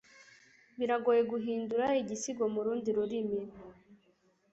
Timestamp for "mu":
2.53-2.59